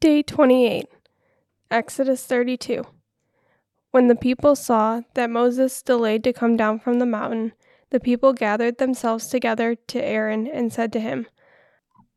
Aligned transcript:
Day 0.00 0.22
28, 0.22 0.86
Exodus 1.70 2.24
32. 2.24 2.86
When 3.90 4.08
the 4.08 4.14
people 4.14 4.56
saw 4.56 5.02
that 5.12 5.28
Moses 5.28 5.82
delayed 5.82 6.24
to 6.24 6.32
come 6.32 6.56
down 6.56 6.80
from 6.80 6.98
the 6.98 7.04
mountain, 7.04 7.52
the 7.90 8.00
people 8.00 8.32
gathered 8.32 8.78
themselves 8.78 9.26
together 9.26 9.74
to 9.74 10.02
Aaron 10.02 10.46
and 10.46 10.72
said 10.72 10.90
to 10.94 11.00
him, 11.00 11.26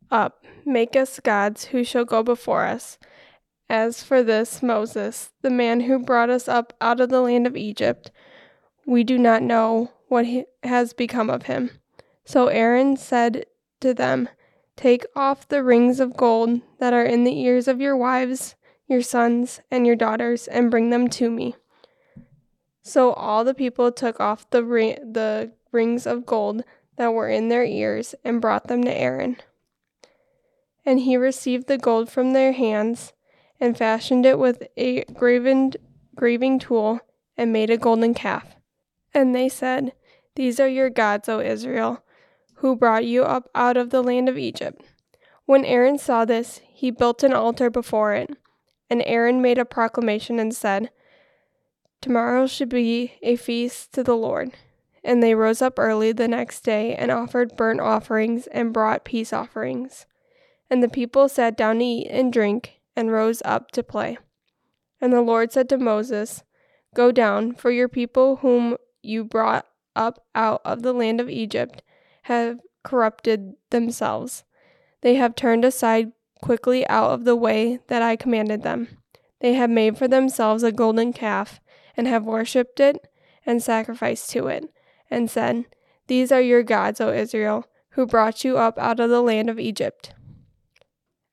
Up, 0.10 0.46
make 0.66 0.96
us 0.96 1.20
gods 1.20 1.66
who 1.66 1.84
shall 1.84 2.06
go 2.06 2.24
before 2.24 2.64
us. 2.64 2.98
As 3.70 4.02
for 4.02 4.24
this 4.24 4.64
Moses, 4.64 5.32
the 5.42 5.50
man 5.50 5.82
who 5.82 6.00
brought 6.00 6.30
us 6.30 6.48
up 6.48 6.72
out 6.80 7.02
of 7.02 7.10
the 7.10 7.20
land 7.20 7.46
of 7.46 7.58
Egypt, 7.58 8.12
we 8.86 9.04
do 9.04 9.18
not 9.18 9.44
know 9.44 9.92
what 10.08 10.26
has 10.64 10.94
become 10.94 11.30
of 11.30 11.48
him. 11.48 11.70
So 12.24 12.48
Aaron 12.48 12.96
said 12.96 13.46
to 13.82 13.94
them, 13.94 14.30
Take 14.76 15.06
off 15.16 15.48
the 15.48 15.64
rings 15.64 16.00
of 16.00 16.18
gold 16.18 16.62
that 16.80 16.94
are 16.94 17.06
in 17.06 17.24
the 17.24 17.40
ears 17.40 17.68
of 17.68 17.80
your 17.80 17.96
wives, 17.96 18.56
your 18.88 19.02
sons, 19.02 19.62
and 19.70 19.86
your 19.86 19.96
daughters, 19.96 20.48
and 20.48 20.72
bring 20.72 20.90
them 20.90 21.08
to 21.10 21.30
me. 21.30 21.56
So 22.82 23.14
all 23.14 23.44
the 23.44 23.54
people 23.54 23.92
took 23.92 24.20
off 24.20 24.50
the, 24.50 24.64
ri- 24.64 24.98
the 25.02 25.54
rings 25.72 26.06
of 26.06 26.26
gold 26.26 26.64
that 26.98 27.14
were 27.14 27.30
in 27.30 27.50
their 27.50 27.64
ears 27.64 28.14
and 28.24 28.42
brought 28.42 28.68
them 28.68 28.84
to 28.84 28.94
Aaron. 28.94 29.38
And 30.86 31.00
he 31.00 31.16
received 31.16 31.68
the 31.68 31.78
gold 31.78 32.10
from 32.10 32.34
their 32.34 32.52
hands 32.52 33.14
and 33.60 33.78
fashioned 33.78 34.26
it 34.26 34.38
with 34.38 34.64
a 34.76 35.06
graven 35.06 35.74
graving 36.16 36.60
tool 36.60 37.00
and 37.38 37.54
made 37.54 37.70
a 37.70 37.78
golden 37.78 38.14
calf. 38.14 38.56
And 39.14 39.34
they 39.34 39.48
said, 39.48 39.94
These 40.36 40.60
are 40.60 40.68
your 40.68 40.90
gods, 40.90 41.30
O 41.30 41.40
Israel 41.40 42.04
who 42.64 42.78
brought 42.78 43.04
you 43.04 43.24
up 43.24 43.50
out 43.54 43.76
of 43.76 43.90
the 43.90 44.02
land 44.02 44.30
of 44.30 44.38
Egypt. 44.38 44.82
When 45.46 45.66
Aaron 45.66 45.98
saw 45.98 46.24
this, 46.24 46.62
he 46.64 46.92
built 46.92 47.22
an 47.22 47.34
altar 47.34 47.70
before 47.70 48.14
it. 48.14 48.30
And 48.90 49.04
Aaron 49.06 49.42
made 49.42 49.58
a 49.58 49.66
proclamation 49.66 50.40
and 50.40 50.56
said, 50.56 50.90
Tomorrow 52.00 52.48
should 52.48 52.70
be 52.70 53.16
a 53.22 53.36
feast 53.36 53.92
to 53.96 54.02
the 54.02 54.16
Lord. 54.16 54.54
And 55.04 55.22
they 55.22 55.36
rose 55.36 55.62
up 55.62 55.78
early 55.78 56.14
the 56.14 56.30
next 56.30 56.62
day 56.62 56.96
and 56.96 57.12
offered 57.12 57.58
burnt 57.58 57.82
offerings 57.82 58.48
and 58.48 58.72
brought 58.72 59.04
peace 59.04 59.34
offerings. 59.34 60.06
And 60.70 60.82
the 60.82 60.88
people 60.88 61.28
sat 61.28 61.58
down 61.58 61.80
to 61.80 61.84
eat 61.84 62.08
and 62.10 62.32
drink 62.32 62.80
and 62.96 63.12
rose 63.12 63.42
up 63.44 63.72
to 63.72 63.84
play. 63.84 64.18
And 65.02 65.12
the 65.12 65.22
Lord 65.22 65.52
said 65.52 65.68
to 65.68 65.78
Moses, 65.78 66.44
Go 66.96 67.12
down, 67.12 67.56
for 67.56 67.72
your 67.72 67.90
people 67.90 68.38
whom 68.38 68.78
you 69.02 69.26
brought 69.26 69.66
up 69.98 70.24
out 70.34 70.62
of 70.64 70.82
the 70.82 70.94
land 70.94 71.20
of 71.20 71.30
Egypt 71.30 71.84
have 72.24 72.60
corrupted 72.84 73.54
themselves. 73.70 74.44
They 75.02 75.16
have 75.16 75.36
turned 75.36 75.66
aside 75.66 76.12
quickly 76.42 76.88
out 76.88 77.12
of 77.12 77.24
the 77.24 77.36
way 77.36 77.80
that 77.88 78.02
I 78.02 78.16
commanded 78.16 78.64
them. 78.64 78.88
They 79.40 79.54
have 79.54 79.70
made 79.70 79.98
for 79.98 80.08
themselves 80.08 80.64
a 80.64 80.72
golden 80.72 81.14
calf, 81.14 81.60
and 81.96 82.08
have 82.08 82.26
worshipped 82.26 82.80
it, 82.80 83.08
and 83.46 83.62
sacrificed 83.62 84.30
to 84.32 84.48
it, 84.48 84.70
and 85.10 85.30
said, 85.30 85.66
These 86.08 86.32
are 86.32 86.42
your 86.42 86.64
gods, 86.64 87.02
O 87.02 87.14
Israel, 87.14 87.66
who 87.92 88.06
brought 88.06 88.44
you 88.44 88.58
up 88.58 88.78
out 88.80 89.00
of 89.00 89.10
the 89.10 89.22
land 89.22 89.50
of 89.50 89.60
Egypt. 89.60 90.14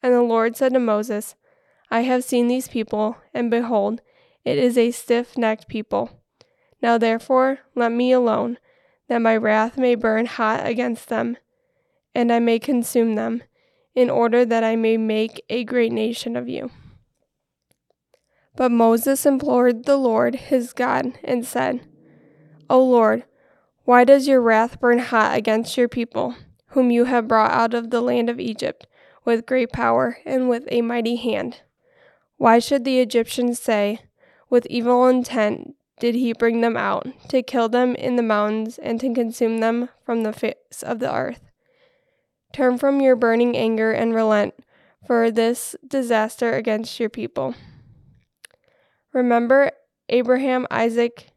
And 0.02 0.12
the 0.12 0.22
Lord 0.22 0.56
said 0.56 0.72
to 0.72 0.80
Moses, 0.80 1.34
I 1.90 2.00
have 2.02 2.24
seen 2.24 2.48
these 2.48 2.68
people, 2.68 3.16
and 3.34 3.50
behold, 3.50 4.00
it 4.44 4.58
is 4.58 4.78
a 4.78 4.90
stiff 4.90 5.36
necked 5.36 5.68
people. 5.68 6.10
Now 6.82 6.98
therefore 6.98 7.60
let 7.74 7.92
me 7.92 8.12
alone 8.12 8.58
that 9.10 9.20
my 9.20 9.36
wrath 9.36 9.76
may 9.76 9.96
burn 9.96 10.24
hot 10.24 10.64
against 10.64 11.08
them, 11.08 11.36
and 12.14 12.32
I 12.32 12.38
may 12.38 12.60
consume 12.60 13.16
them, 13.16 13.42
in 13.92 14.08
order 14.08 14.44
that 14.44 14.62
I 14.62 14.76
may 14.76 14.96
make 14.96 15.44
a 15.50 15.64
great 15.64 15.90
nation 15.90 16.36
of 16.36 16.48
you. 16.48 16.70
But 18.54 18.70
Moses 18.70 19.26
implored 19.26 19.84
the 19.84 19.96
Lord 19.96 20.36
his 20.36 20.72
God 20.72 21.18
and 21.24 21.44
said, 21.44 21.80
O 22.70 22.80
Lord, 22.80 23.24
why 23.82 24.04
does 24.04 24.28
your 24.28 24.40
wrath 24.40 24.78
burn 24.78 25.00
hot 25.00 25.36
against 25.36 25.76
your 25.76 25.88
people, 25.88 26.36
whom 26.68 26.92
you 26.92 27.06
have 27.06 27.26
brought 27.26 27.50
out 27.50 27.74
of 27.74 27.90
the 27.90 28.00
land 28.00 28.30
of 28.30 28.38
Egypt 28.38 28.86
with 29.24 29.44
great 29.44 29.72
power 29.72 30.18
and 30.24 30.48
with 30.48 30.68
a 30.70 30.82
mighty 30.82 31.16
hand? 31.16 31.62
Why 32.36 32.60
should 32.60 32.84
the 32.84 33.00
Egyptians 33.00 33.58
say, 33.58 34.02
With 34.48 34.66
evil 34.66 35.08
intent 35.08 35.74
did 36.00 36.14
he 36.14 36.32
bring 36.32 36.62
them 36.62 36.76
out, 36.76 37.06
to 37.28 37.42
kill 37.42 37.68
them 37.68 37.94
in 37.94 38.16
the 38.16 38.22
mountains 38.22 38.78
and 38.78 38.98
to 39.00 39.14
consume 39.14 39.58
them 39.58 39.88
from 40.04 40.22
the 40.22 40.32
face 40.32 40.82
of 40.82 40.98
the 40.98 41.14
earth. 41.14 41.42
Turn 42.52 42.78
from 42.78 43.00
your 43.00 43.14
burning 43.14 43.56
anger 43.56 43.92
and 43.92 44.14
relent 44.14 44.54
for 45.06 45.30
this 45.30 45.76
disaster 45.86 46.54
against 46.54 46.98
your 46.98 47.10
people. 47.10 47.54
Remember 49.12 49.70
Abraham, 50.08 50.66
Isaac, 50.70 51.28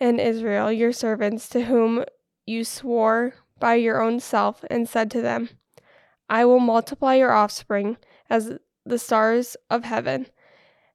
and 0.00 0.20
Israel, 0.20 0.70
your 0.70 0.92
servants, 0.92 1.48
to 1.50 1.64
whom 1.64 2.04
you 2.46 2.64
swore 2.64 3.34
by 3.58 3.74
your 3.74 4.00
own 4.00 4.20
self 4.20 4.64
and 4.70 4.88
said 4.88 5.10
to 5.10 5.20
them, 5.20 5.50
I 6.28 6.44
will 6.44 6.60
multiply 6.60 7.14
your 7.14 7.32
offspring 7.32 7.96
as 8.28 8.52
the 8.84 8.98
stars 8.98 9.56
of 9.70 9.84
heaven, 9.84 10.26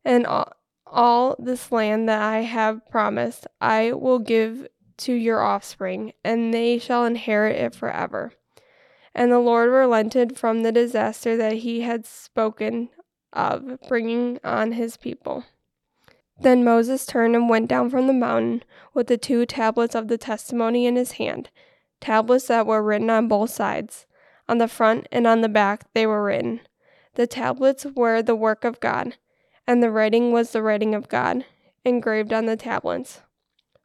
and 0.06 0.25
all 0.25 0.53
all 0.91 1.35
this 1.40 1.72
land 1.72 2.07
that 2.09 2.22
I 2.22 2.41
have 2.41 2.88
promised 2.90 3.47
I 3.59 3.94
will 3.94 4.19
give 4.19 4.68
to 4.97 5.13
your 5.13 5.41
offspring, 5.41 6.13
and 6.24 6.53
they 6.53 6.78
shall 6.78 7.06
inherit 7.06 7.56
it 7.56 7.74
forever. 7.74 8.34
And 9.16 9.31
the 9.31 9.40
Lord 9.40 9.69
relented 9.69 10.38
from 10.38 10.63
the 10.63 10.72
disaster 10.72 11.35
that 11.38 11.53
he 11.57 11.81
had 11.81 12.06
spoken 12.06 12.90
of 13.34 13.79
bringing 13.88 14.40
on 14.44 14.74
his 14.74 14.97
people. 14.97 15.46
Then 16.40 16.63
Moses 16.63 17.06
turned 17.06 17.35
and 17.35 17.50
went 17.50 17.68
down 17.68 17.90
from 17.90 18.08
the 18.08 18.13
mountain 18.13 18.63
with 18.94 19.08
the 19.08 19.18
two 19.18 19.46
tablets 19.46 19.96
of 19.96 20.08
the 20.08 20.18
testimony 20.18 20.85
in 20.85 20.96
his 20.96 21.13
hand, 21.13 21.50
tablets 22.00 22.47
that 22.47 22.66
were 22.66 22.84
written 22.84 23.09
on 23.09 23.28
both 23.28 23.50
sides. 23.50 24.06
On 24.50 24.58
the 24.58 24.68
front 24.68 25.08
and 25.12 25.25
on 25.25 25.41
the 25.41 25.50
back 25.50 25.85
they 25.94 26.06
were 26.06 26.23
written. 26.23 26.62
The 27.16 27.28
tablets 27.28 27.85
were 27.85 28.22
the 28.22 28.35
work 28.35 28.66
of 28.66 28.79
God 28.79 29.16
and 29.67 29.81
the 29.81 29.91
writing 29.91 30.31
was 30.31 30.51
the 30.51 30.63
writing 30.63 30.95
of 30.95 31.09
God, 31.09 31.45
engraved 31.85 32.33
on 32.33 32.45
the 32.45 32.57
tablets. 32.57 33.22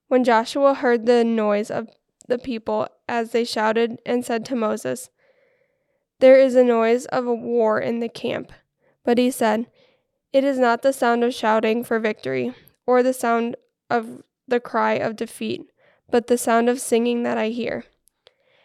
When 0.08 0.24
Joshua 0.24 0.74
heard 0.74 1.06
the 1.06 1.24
noise 1.24 1.70
of 1.70 1.88
the 2.28 2.38
people 2.38 2.88
as 3.08 3.32
they 3.32 3.44
shouted 3.44 3.98
and 4.04 4.24
said 4.24 4.44
to 4.46 4.56
Moses, 4.56 5.10
There 6.20 6.38
is 6.38 6.54
a 6.54 6.64
noise 6.64 7.06
of 7.06 7.26
a 7.26 7.34
war 7.34 7.80
in 7.80 8.00
the 8.00 8.08
camp. 8.08 8.52
But 9.04 9.18
he 9.18 9.30
said, 9.30 9.66
It 10.32 10.44
is 10.44 10.58
not 10.58 10.82
the 10.82 10.92
sound 10.92 11.22
of 11.24 11.34
shouting 11.34 11.84
for 11.84 11.98
victory, 11.98 12.54
or 12.86 13.02
the 13.02 13.12
sound 13.12 13.56
of 13.88 14.22
the 14.48 14.60
cry 14.60 14.94
of 14.94 15.16
defeat, 15.16 15.62
but 16.10 16.26
the 16.26 16.38
sound 16.38 16.68
of 16.68 16.80
singing 16.80 17.22
that 17.22 17.38
I 17.38 17.48
hear. 17.48 17.84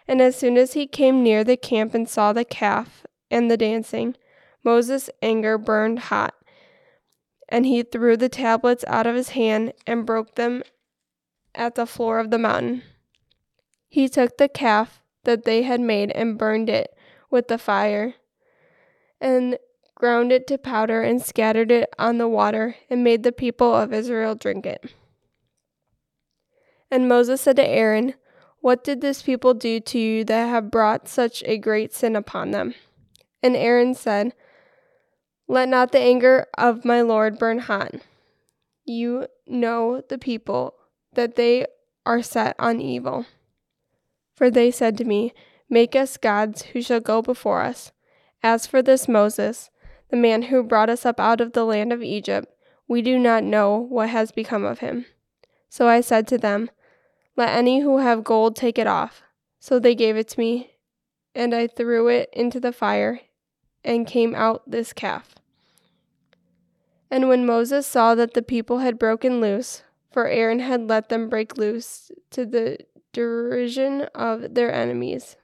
And 0.07 0.21
as 0.21 0.35
soon 0.35 0.57
as 0.57 0.73
he 0.73 0.87
came 0.87 1.23
near 1.23 1.43
the 1.43 1.57
camp 1.57 1.93
and 1.93 2.09
saw 2.09 2.33
the 2.33 2.45
calf 2.45 3.05
and 3.29 3.49
the 3.49 3.57
dancing, 3.57 4.15
Moses' 4.63 5.09
anger 5.21 5.57
burned 5.57 5.99
hot 5.99 6.35
and 7.51 7.65
he 7.65 7.83
threw 7.83 8.15
the 8.15 8.29
tablets 8.29 8.85
out 8.87 9.05
of 9.05 9.15
his 9.15 9.29
hand 9.29 9.73
and 9.85 10.05
broke 10.05 10.35
them 10.35 10.63
at 11.53 11.75
the 11.75 11.85
floor 11.85 12.17
of 12.17 12.31
the 12.31 12.39
mountain. 12.39 12.81
He 13.89 14.07
took 14.07 14.37
the 14.37 14.47
calf 14.47 15.03
that 15.25 15.43
they 15.43 15.63
had 15.63 15.81
made 15.81 16.11
and 16.11 16.37
burned 16.37 16.69
it 16.69 16.95
with 17.29 17.49
the 17.49 17.57
fire, 17.57 18.15
and 19.19 19.59
ground 19.95 20.31
it 20.31 20.47
to 20.47 20.57
powder 20.57 21.01
and 21.01 21.21
scattered 21.21 21.71
it 21.71 21.89
on 21.99 22.17
the 22.17 22.27
water, 22.27 22.75
and 22.89 23.03
made 23.03 23.23
the 23.23 23.31
people 23.31 23.75
of 23.75 23.93
Israel 23.93 24.33
drink 24.33 24.65
it. 24.65 24.91
And 26.89 27.07
Moses 27.07 27.41
said 27.41 27.57
to 27.57 27.67
Aaron, 27.67 28.15
What 28.61 28.83
did 28.83 29.01
this 29.01 29.21
people 29.21 29.53
do 29.53 29.79
to 29.81 29.99
you 29.99 30.23
that 30.23 30.47
have 30.47 30.71
brought 30.71 31.07
such 31.07 31.43
a 31.45 31.57
great 31.57 31.93
sin 31.93 32.15
upon 32.15 32.51
them? 32.51 32.73
And 33.43 33.55
Aaron 33.55 33.93
said, 33.93 34.33
let 35.51 35.67
not 35.67 35.91
the 35.91 35.99
anger 35.99 36.47
of 36.57 36.85
my 36.85 37.01
Lord 37.01 37.37
burn 37.37 37.59
hot. 37.59 37.95
You 38.85 39.27
know 39.45 40.01
the 40.07 40.17
people, 40.17 40.75
that 41.11 41.35
they 41.35 41.65
are 42.05 42.21
set 42.21 42.55
on 42.57 42.79
evil. 42.79 43.25
For 44.33 44.49
they 44.49 44.71
said 44.71 44.97
to 44.97 45.03
me, 45.03 45.33
Make 45.69 45.93
us 45.93 46.15
gods 46.15 46.61
who 46.61 46.81
shall 46.81 47.01
go 47.01 47.21
before 47.21 47.63
us. 47.63 47.91
As 48.41 48.65
for 48.65 48.81
this 48.81 49.09
Moses, 49.09 49.69
the 50.09 50.15
man 50.15 50.43
who 50.43 50.63
brought 50.63 50.89
us 50.89 51.05
up 51.05 51.19
out 51.19 51.41
of 51.41 51.51
the 51.51 51.65
land 51.65 51.91
of 51.91 52.01
Egypt, 52.01 52.47
we 52.87 53.01
do 53.01 53.19
not 53.19 53.43
know 53.43 53.75
what 53.75 54.07
has 54.07 54.31
become 54.31 54.63
of 54.63 54.79
him. 54.79 55.05
So 55.67 55.85
I 55.85 55.99
said 55.99 56.29
to 56.29 56.37
them, 56.37 56.69
Let 57.35 57.49
any 57.49 57.81
who 57.81 57.97
have 57.97 58.23
gold 58.23 58.55
take 58.55 58.79
it 58.79 58.87
off. 58.87 59.21
So 59.59 59.79
they 59.79 59.95
gave 59.95 60.15
it 60.15 60.29
to 60.29 60.39
me, 60.39 60.77
and 61.35 61.53
I 61.53 61.67
threw 61.67 62.07
it 62.07 62.29
into 62.31 62.61
the 62.61 62.71
fire, 62.71 63.19
and 63.83 64.07
came 64.07 64.33
out 64.33 64.63
this 64.65 64.93
calf. 64.93 65.35
And 67.11 67.27
when 67.27 67.45
Moses 67.45 67.85
saw 67.85 68.15
that 68.15 68.33
the 68.33 68.41
people 68.41 68.79
had 68.79 68.97
broken 68.97 69.41
loose, 69.41 69.83
for 70.11 70.27
Aaron 70.27 70.59
had 70.59 70.87
let 70.89 71.09
them 71.09 71.27
break 71.27 71.57
loose 71.57 72.09
to 72.31 72.45
the 72.45 72.77
derision 73.11 74.03
of 74.15 74.55
their 74.55 74.73
enemies. 74.73 75.35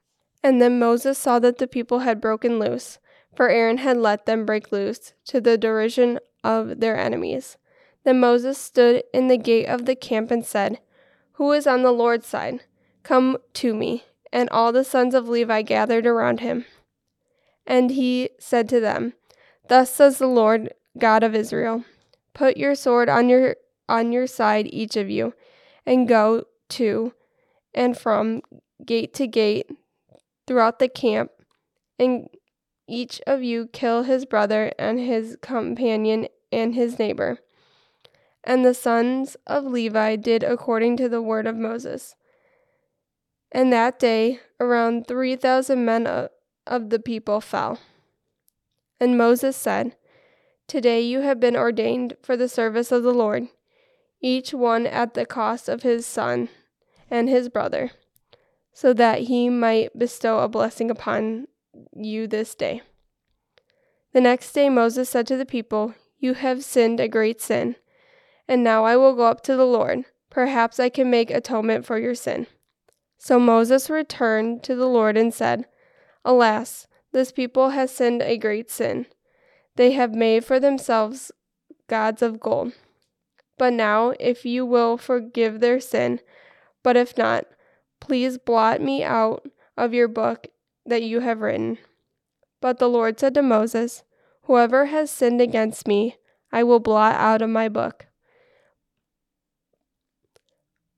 And 0.42 0.62
then 0.62 0.80
Moses 0.80 1.18
saw 1.18 1.40
that 1.40 1.58
the 1.58 1.68
people 1.68 2.00
had 2.00 2.22
broken 2.22 2.58
loose, 2.58 3.00
for 3.36 3.50
Aaron 3.50 3.80
had 3.80 3.98
let 3.98 4.26
them 4.26 4.46
break 4.46 4.72
loose 4.72 5.14
to 5.26 5.42
the 5.42 5.58
derision 5.58 6.20
of 6.42 6.80
their 6.80 6.98
enemies. 6.98 7.58
Then 8.06 8.22
Moses 8.22 8.58
stood 8.58 9.04
in 9.14 9.28
the 9.28 9.38
gate 9.38 9.66
of 9.66 9.86
the 9.86 9.96
camp 9.96 10.32
and 10.32 10.46
said, 10.46 10.80
Who 11.34 11.52
is 11.52 11.68
on 11.68 11.84
the 11.84 11.92
Lord's 11.92 12.28
side? 12.28 12.62
Come 13.04 13.38
to 13.56 13.76
me. 13.76 14.06
And 14.32 14.50
all 14.50 14.72
the 14.72 14.86
sons 14.86 15.14
of 15.14 15.28
Levi 15.28 15.64
gathered 15.64 16.08
around 16.08 16.40
him. 16.40 16.66
And 17.66 17.92
he 17.92 18.30
said 18.40 18.70
to 18.70 18.80
them, 18.80 19.14
Thus 19.68 19.94
says 19.94 20.18
the 20.18 20.28
Lord 20.28 20.74
God 21.00 21.24
of 21.24 21.36
Israel, 21.36 21.84
Put 22.34 22.56
your 22.56 22.76
sword 22.76 23.10
on 23.10 23.30
your 23.30 23.56
on 23.90 24.12
your 24.12 24.28
side, 24.28 24.68
each 24.70 24.96
of 24.96 25.10
you, 25.10 25.34
and 25.86 26.08
go 26.08 26.44
to 26.70 27.14
and 27.74 27.98
from 27.98 28.42
gate 28.86 29.14
to 29.16 29.26
gate 29.26 29.72
throughout 30.46 30.78
the 30.78 30.88
camp, 30.88 31.32
and 31.98 32.28
each 32.88 33.20
of 33.26 33.42
you 33.42 33.68
kill 33.74 34.04
his 34.04 34.26
brother 34.26 34.72
and 34.78 35.00
his 35.00 35.38
companion 35.42 36.28
and 36.52 36.76
his 36.76 37.00
neighbor. 37.00 37.40
And 38.44 38.64
the 38.64 38.74
sons 38.74 39.36
of 39.48 39.66
Levi 39.66 40.16
did 40.16 40.44
according 40.44 40.98
to 40.98 41.10
the 41.10 41.22
word 41.22 41.48
of 41.48 41.56
Moses. 41.56 42.16
And 43.52 43.74
that 43.74 43.98
day, 44.00 44.40
around 44.60 45.08
3,000 45.08 45.84
men 45.84 46.06
of 46.68 46.90
the 46.90 47.00
people 47.00 47.42
fell. 47.42 47.80
And 49.00 49.18
Moses 49.18 49.58
said, 49.58 49.96
Today 50.68 51.02
you 51.02 51.22
have 51.22 51.40
been 51.40 51.56
ordained 51.56 52.16
for 52.22 52.36
the 52.36 52.50
service 52.50 52.92
of 52.92 53.04
the 53.04 53.14
Lord, 53.14 53.48
each 54.22 54.54
one 54.54 54.86
at 54.86 55.14
the 55.14 55.26
cost 55.26 55.70
of 55.70 55.84
his 55.84 56.06
son 56.06 56.50
and 57.10 57.30
his 57.30 57.50
brother, 57.50 57.92
so 58.74 58.94
that 58.94 59.22
he 59.22 59.50
might 59.50 59.98
bestow 59.98 60.40
a 60.40 60.50
blessing 60.50 60.92
upon 60.92 61.48
you 61.96 62.28
this 62.28 62.54
day. 62.54 62.82
The 64.14 64.22
next 64.22 64.52
day 64.52 64.70
Moses 64.70 65.10
said 65.10 65.28
to 65.28 65.38
the 65.38 65.46
people, 65.46 65.94
You 66.20 66.34
have 66.34 66.64
sinned 66.64 67.00
a 67.00 67.08
great 67.08 67.42
sin 67.42 67.76
and 68.48 68.64
now 68.64 68.86
I 68.86 68.96
will 68.96 69.14
go 69.14 69.24
up 69.24 69.42
to 69.44 69.56
the 69.56 69.66
Lord. 69.66 70.06
Perhaps 70.30 70.80
I 70.80 70.90
can 70.90 71.10
make 71.10 71.30
atonement 71.30 71.86
for 71.86 71.98
your 71.98 72.16
sin. 72.16 72.48
So 73.18 73.40
Moses 73.40 73.90
returned 73.90 74.64
to 74.64 74.76
the 74.76 74.86
Lord 74.86 75.18
and 75.18 75.34
said, 75.34 75.66
Alas, 76.24 76.88
this 77.12 77.32
people 77.32 77.72
has 77.72 77.92
sinned 77.92 78.22
a 78.22 78.38
great 78.38 78.70
sin. 78.72 79.08
They 79.78 79.92
have 79.92 80.14
made 80.14 80.44
for 80.44 80.60
themselves 80.60 81.32
gods 81.88 82.22
of 82.22 82.40
gold. 82.40 82.74
But 83.60 83.74
now, 83.74 84.14
if 84.20 84.44
you 84.44 84.66
will 84.66 84.98
forgive 84.98 85.60
their 85.60 85.80
sin, 85.80 86.20
but 86.84 86.98
if 86.98 87.18
not, 87.18 87.46
please 88.00 88.38
blot 88.38 88.82
me 88.82 89.04
out 89.04 89.48
of 89.78 89.94
your 89.94 90.08
book 90.08 90.48
that 90.86 91.04
you 91.04 91.20
have 91.22 91.42
written. 91.42 91.78
But 92.60 92.80
the 92.80 92.90
Lord 92.90 93.20
said 93.20 93.36
to 93.36 93.42
Moses, 93.44 94.04
Whoever 94.44 94.86
has 94.86 95.12
sinned 95.12 95.42
against 95.42 95.88
me, 95.88 96.16
I 96.52 96.64
will 96.64 96.80
blot 96.80 97.16
out 97.16 97.42
of 97.42 97.50
my 97.50 97.70
book. 97.70 98.08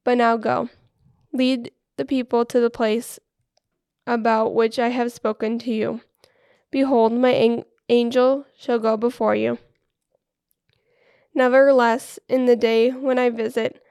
But 0.05 0.17
now 0.17 0.37
go, 0.37 0.69
lead 1.33 1.71
the 1.97 2.05
people 2.05 2.45
to 2.45 2.59
the 2.61 2.69
place 2.69 3.19
about 4.07 4.53
which 4.53 4.79
I 4.79 4.89
have 4.89 5.11
spoken 5.11 5.59
to 5.59 5.71
you. 5.71 6.01
Behold, 6.71 7.11
my 7.11 7.31
an- 7.31 7.65
angel 7.89 8.45
shall 8.57 8.79
go 8.79 8.95
before 8.95 9.35
you. 9.35 9.57
Nevertheless, 11.33 12.19
in 12.27 12.45
the 12.45 12.55
day 12.55 12.89
when 12.89 13.19
I 13.19 13.29
visit, 13.29 13.81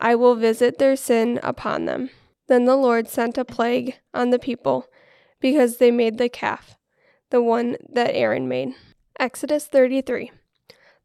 I 0.00 0.14
will 0.14 0.34
visit 0.34 0.78
their 0.78 0.96
sin 0.96 1.38
upon 1.42 1.84
them. 1.84 2.10
Then 2.48 2.64
the 2.64 2.76
Lord 2.76 3.08
sent 3.08 3.38
a 3.38 3.44
plague 3.44 3.98
on 4.12 4.30
the 4.30 4.38
people 4.38 4.86
because 5.40 5.76
they 5.76 5.90
made 5.90 6.18
the 6.18 6.28
calf, 6.28 6.76
the 7.30 7.42
one 7.42 7.76
that 7.88 8.14
Aaron 8.14 8.48
made. 8.48 8.74
Exodus 9.18 9.66
33. 9.66 10.32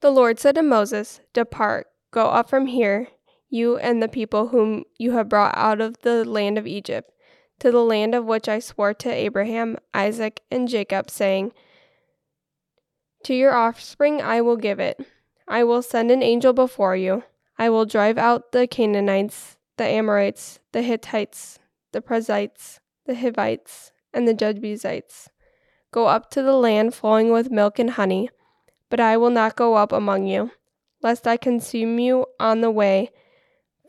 The 0.01 0.11
Lord 0.11 0.39
said 0.39 0.55
to 0.55 0.63
Moses, 0.63 1.21
Depart, 1.33 1.87
go 2.11 2.27
up 2.27 2.49
from 2.49 2.67
here 2.67 3.09
you 3.49 3.77
and 3.77 4.01
the 4.01 4.07
people 4.07 4.49
whom 4.49 4.83
you 4.97 5.11
have 5.11 5.29
brought 5.29 5.57
out 5.57 5.79
of 5.79 6.01
the 6.01 6.25
land 6.25 6.57
of 6.57 6.67
Egypt, 6.67 7.11
to 7.59 7.71
the 7.71 7.83
land 7.83 8.13
of 8.13 8.25
which 8.25 8.49
I 8.49 8.59
swore 8.59 8.93
to 8.95 9.09
Abraham, 9.09 9.77
Isaac, 9.93 10.41
and 10.51 10.67
Jacob, 10.67 11.09
saying, 11.09 11.53
To 13.25 13.33
your 13.33 13.53
offspring 13.53 14.21
I 14.21 14.41
will 14.41 14.57
give 14.57 14.79
it. 14.79 15.05
I 15.47 15.63
will 15.63 15.81
send 15.81 16.11
an 16.11 16.23
angel 16.23 16.53
before 16.53 16.95
you. 16.95 17.23
I 17.57 17.69
will 17.69 17.85
drive 17.85 18.17
out 18.17 18.51
the 18.51 18.67
Canaanites, 18.67 19.57
the 19.77 19.85
Amorites, 19.85 20.59
the 20.71 20.81
Hittites, 20.81 21.59
the 21.91 22.01
Perizzites, 22.01 22.79
the 23.05 23.15
Hivites, 23.15 23.91
and 24.13 24.27
the 24.27 24.33
Jebusites. 24.33 25.29
Go 25.91 26.07
up 26.07 26.29
to 26.31 26.41
the 26.41 26.53
land 26.53 26.93
flowing 26.93 27.31
with 27.31 27.51
milk 27.51 27.79
and 27.79 27.91
honey, 27.91 28.29
but 28.89 28.99
I 28.99 29.17
will 29.17 29.29
not 29.29 29.55
go 29.55 29.75
up 29.75 29.91
among 29.91 30.25
you, 30.27 30.51
lest 31.01 31.27
I 31.27 31.37
consume 31.37 31.99
you 31.99 32.25
on 32.39 32.61
the 32.61 32.71
way 32.71 33.11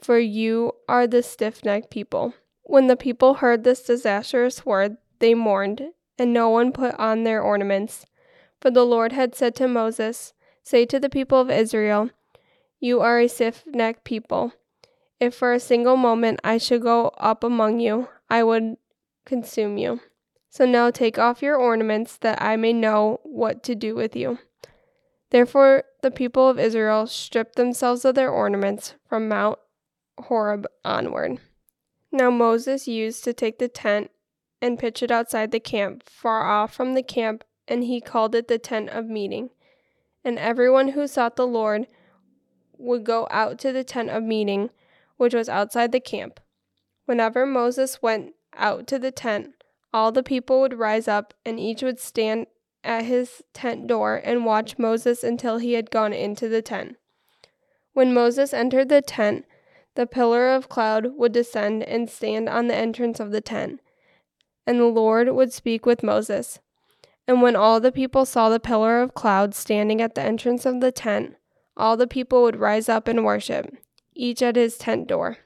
for 0.02 0.18
you 0.18 0.72
are 0.88 1.06
the 1.06 1.22
stiff 1.22 1.64
necked 1.64 1.90
people. 1.90 2.34
When 2.62 2.86
the 2.86 2.96
people 2.96 3.34
heard 3.34 3.64
this 3.64 3.82
disastrous 3.82 4.64
word, 4.64 4.96
they 5.18 5.34
mourned, 5.34 5.82
and 6.18 6.32
no 6.32 6.48
one 6.48 6.72
put 6.72 6.94
on 6.94 7.24
their 7.24 7.42
ornaments. 7.42 8.06
For 8.60 8.70
the 8.70 8.84
Lord 8.84 9.12
had 9.12 9.34
said 9.34 9.54
to 9.56 9.68
Moses, 9.68 10.32
Say 10.62 10.86
to 10.86 10.98
the 10.98 11.10
people 11.10 11.40
of 11.40 11.50
Israel, 11.50 12.10
You 12.80 13.00
are 13.00 13.20
a 13.20 13.28
stiff 13.28 13.64
necked 13.66 14.04
people. 14.04 14.52
If 15.20 15.34
for 15.34 15.52
a 15.52 15.60
single 15.60 15.96
moment 15.96 16.40
I 16.42 16.58
should 16.58 16.82
go 16.82 17.08
up 17.18 17.44
among 17.44 17.80
you, 17.80 18.08
I 18.28 18.42
would 18.42 18.76
consume 19.24 19.78
you. 19.78 20.00
So 20.50 20.64
now 20.64 20.90
take 20.90 21.18
off 21.18 21.42
your 21.42 21.56
ornaments, 21.56 22.16
that 22.18 22.40
I 22.40 22.56
may 22.56 22.72
know 22.72 23.20
what 23.22 23.62
to 23.64 23.74
do 23.74 23.94
with 23.94 24.16
you. 24.16 24.38
Therefore 25.30 25.84
the 26.02 26.10
people 26.10 26.48
of 26.48 26.58
Israel 26.58 27.06
stripped 27.06 27.56
themselves 27.56 28.04
of 28.04 28.14
their 28.14 28.30
ornaments 28.30 28.94
from 29.06 29.28
Mount 29.28 29.58
Horeb 30.18 30.66
onward. 30.84 31.40
Now 32.10 32.30
Moses 32.30 32.88
used 32.88 33.24
to 33.24 33.32
take 33.32 33.58
the 33.58 33.68
tent 33.68 34.10
and 34.62 34.78
pitch 34.78 35.02
it 35.02 35.10
outside 35.10 35.50
the 35.50 35.60
camp, 35.60 36.08
far 36.08 36.46
off 36.46 36.72
from 36.72 36.94
the 36.94 37.02
camp, 37.02 37.44
and 37.68 37.84
he 37.84 38.00
called 38.00 38.34
it 38.34 38.48
the 38.48 38.58
tent 38.58 38.90
of 38.90 39.06
meeting. 39.06 39.50
And 40.24 40.38
everyone 40.38 40.88
who 40.88 41.06
sought 41.06 41.36
the 41.36 41.46
Lord 41.46 41.86
would 42.78 43.04
go 43.04 43.26
out 43.30 43.58
to 43.60 43.72
the 43.72 43.84
tent 43.84 44.10
of 44.10 44.22
meeting, 44.22 44.70
which 45.16 45.34
was 45.34 45.48
outside 45.48 45.92
the 45.92 46.00
camp. 46.00 46.40
Whenever 47.06 47.46
Moses 47.46 48.02
went 48.02 48.34
out 48.54 48.86
to 48.88 48.98
the 48.98 49.12
tent, 49.12 49.54
all 49.92 50.12
the 50.12 50.22
people 50.22 50.60
would 50.60 50.78
rise 50.78 51.08
up, 51.08 51.32
and 51.44 51.58
each 51.58 51.82
would 51.82 52.00
stand 52.00 52.46
at 52.84 53.04
his 53.04 53.42
tent 53.52 53.86
door 53.86 54.20
and 54.22 54.44
watch 54.44 54.78
Moses 54.78 55.24
until 55.24 55.58
he 55.58 55.72
had 55.72 55.90
gone 55.90 56.12
into 56.12 56.48
the 56.48 56.62
tent. 56.62 56.96
When 57.92 58.12
Moses 58.12 58.52
entered 58.52 58.88
the 58.88 59.00
tent, 59.00 59.46
the 59.94 60.06
pillar 60.06 60.48
of 60.48 60.68
cloud 60.68 61.16
would 61.16 61.32
descend 61.32 61.82
and 61.82 62.10
stand 62.10 62.48
on 62.48 62.68
the 62.68 62.76
entrance 62.76 63.18
of 63.18 63.30
the 63.30 63.40
tent, 63.40 63.80
and 64.66 64.78
the 64.78 64.84
Lord 64.84 65.30
would 65.30 65.52
speak 65.52 65.86
with 65.86 66.02
Moses. 66.02 66.60
And 67.28 67.42
when 67.42 67.56
all 67.56 67.80
the 67.80 67.92
people 67.92 68.24
saw 68.24 68.48
the 68.48 68.60
pillar 68.60 69.00
of 69.00 69.14
cloud 69.14 69.54
standing 69.54 70.00
at 70.00 70.14
the 70.14 70.22
entrance 70.22 70.64
of 70.64 70.80
the 70.80 70.92
tent, 70.92 71.34
all 71.76 71.96
the 71.96 72.06
people 72.06 72.42
would 72.42 72.56
rise 72.56 72.88
up 72.88 73.08
and 73.08 73.24
worship, 73.24 73.66
each 74.14 74.42
at 74.42 74.56
his 74.56 74.78
tent 74.78 75.08
door. 75.08 75.38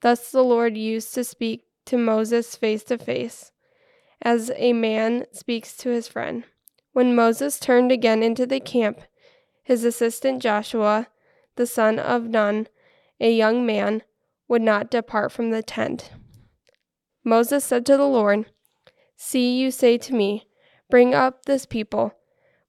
Thus 0.00 0.30
the 0.30 0.42
Lord 0.42 0.76
used 0.76 1.14
to 1.14 1.24
speak 1.24 1.64
to 1.86 1.98
Moses 1.98 2.56
face 2.56 2.82
to 2.84 2.98
face, 2.98 3.52
as 4.20 4.50
a 4.56 4.72
man 4.72 5.26
speaks 5.32 5.76
to 5.78 5.90
his 5.90 6.08
friend. 6.08 6.44
When 6.92 7.14
Moses 7.14 7.58
turned 7.58 7.92
again 7.92 8.22
into 8.22 8.46
the 8.46 8.60
camp, 8.60 9.00
his 9.62 9.84
assistant 9.84 10.42
Joshua, 10.42 11.08
the 11.56 11.66
son 11.66 11.98
of 11.98 12.24
Nun, 12.24 12.66
a 13.20 13.32
young 13.32 13.64
man, 13.64 14.02
would 14.48 14.62
not 14.62 14.90
depart 14.90 15.32
from 15.32 15.50
the 15.50 15.62
tent. 15.62 16.10
Moses 17.24 17.64
said 17.64 17.86
to 17.86 17.96
the 17.96 18.08
Lord, 18.08 18.46
See, 19.16 19.56
you 19.56 19.70
say 19.70 19.96
to 19.98 20.14
me, 20.14 20.48
Bring 20.92 21.14
up 21.14 21.46
this 21.46 21.64
people, 21.64 22.12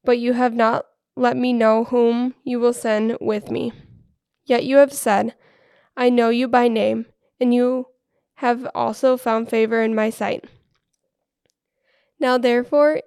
but 0.06 0.18
you 0.18 0.32
have 0.32 0.53
not 0.53 0.86
let 1.18 1.36
me 1.36 1.51
know 1.51 1.84
whom 1.84 2.36
you 2.46 2.58
will 2.58 2.72
send 2.72 3.18
with 3.20 3.51
me. 3.51 3.74
Yet 4.46 4.63
you 4.63 4.77
have 4.77 4.94
said, 4.94 5.36
I 5.98 6.10
know 6.10 6.30
you 6.30 6.48
by 6.48 6.70
name, 6.70 7.08
and 7.38 7.53
you 7.53 7.88
have 8.36 8.65
also 8.74 9.18
found 9.18 9.50
favor 9.50 9.82
in 9.82 9.94
my 9.94 10.10
sight. 10.10 10.46
Now, 12.18 12.38
therefore, 12.38 13.01